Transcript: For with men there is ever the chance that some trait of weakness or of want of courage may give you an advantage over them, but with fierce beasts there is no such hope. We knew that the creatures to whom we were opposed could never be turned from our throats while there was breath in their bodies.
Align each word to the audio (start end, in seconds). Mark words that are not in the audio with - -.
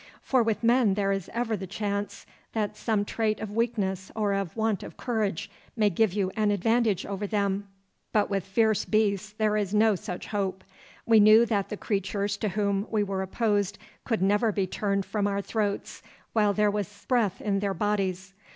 For 0.23 0.41
with 0.41 0.63
men 0.63 0.95
there 0.95 1.11
is 1.11 1.29
ever 1.31 1.55
the 1.55 1.67
chance 1.67 2.25
that 2.53 2.75
some 2.75 3.05
trait 3.05 3.39
of 3.39 3.51
weakness 3.51 4.11
or 4.15 4.33
of 4.33 4.57
want 4.57 4.81
of 4.81 4.97
courage 4.97 5.47
may 5.77 5.91
give 5.91 6.11
you 6.13 6.31
an 6.35 6.49
advantage 6.49 7.05
over 7.05 7.27
them, 7.27 7.67
but 8.11 8.27
with 8.27 8.43
fierce 8.43 8.83
beasts 8.83 9.33
there 9.37 9.55
is 9.55 9.75
no 9.75 9.93
such 9.93 10.25
hope. 10.25 10.63
We 11.05 11.19
knew 11.19 11.45
that 11.45 11.69
the 11.69 11.77
creatures 11.77 12.35
to 12.37 12.49
whom 12.49 12.87
we 12.89 13.03
were 13.03 13.21
opposed 13.21 13.77
could 14.03 14.23
never 14.23 14.51
be 14.51 14.65
turned 14.65 15.05
from 15.05 15.27
our 15.27 15.39
throats 15.43 16.01
while 16.33 16.53
there 16.53 16.71
was 16.71 17.05
breath 17.07 17.39
in 17.39 17.59
their 17.59 17.75
bodies. 17.75 18.33